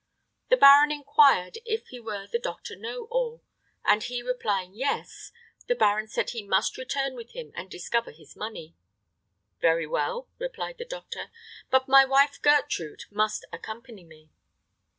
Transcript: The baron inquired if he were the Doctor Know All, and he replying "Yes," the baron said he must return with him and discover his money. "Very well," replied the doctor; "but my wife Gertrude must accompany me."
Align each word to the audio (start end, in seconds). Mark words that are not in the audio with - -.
The 0.49 0.57
baron 0.57 0.91
inquired 0.91 1.59
if 1.63 1.89
he 1.89 1.99
were 1.99 2.25
the 2.25 2.39
Doctor 2.39 2.75
Know 2.75 3.03
All, 3.11 3.43
and 3.85 4.01
he 4.01 4.23
replying 4.23 4.73
"Yes," 4.73 5.31
the 5.67 5.75
baron 5.75 6.07
said 6.07 6.31
he 6.31 6.41
must 6.41 6.75
return 6.75 7.13
with 7.13 7.33
him 7.33 7.51
and 7.53 7.69
discover 7.69 8.09
his 8.09 8.35
money. 8.35 8.75
"Very 9.59 9.85
well," 9.85 10.27
replied 10.39 10.79
the 10.79 10.85
doctor; 10.85 11.29
"but 11.69 11.87
my 11.87 12.03
wife 12.03 12.41
Gertrude 12.41 13.03
must 13.11 13.45
accompany 13.53 14.03
me." 14.03 14.31